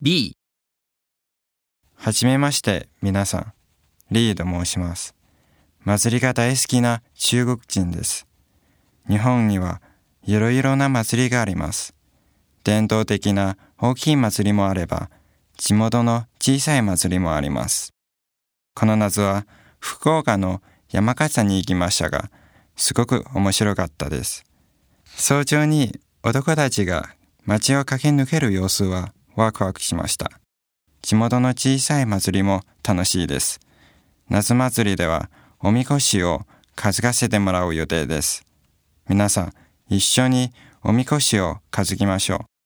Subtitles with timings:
[0.00, 0.36] B、
[1.96, 3.52] はじめまして、皆さん。
[4.12, 5.16] リーと申します。
[5.80, 8.28] 祭りが大好きな中国人です。
[9.08, 9.82] 日本には
[10.22, 11.96] いろいろな祭りがあります。
[12.62, 15.10] 伝統的な大きい祭りもあれば、
[15.56, 17.92] 地元の小さい祭りもあります。
[18.76, 19.48] この夏は
[19.80, 20.62] 福岡の
[20.92, 22.30] 山笠に行きましたが、
[22.76, 24.44] すごく面白かったです。
[25.06, 30.32] 早朝に男たちが街を駆け抜ける様子はワクワクしました。
[31.00, 33.60] 地元の小さい祭りも楽しいです。
[34.28, 36.42] 夏祭りではおみこしを
[36.74, 38.44] 担がせてもらう予定です。
[39.08, 39.52] 皆さん、
[39.88, 42.57] 一緒におみこしを担ぎましょう。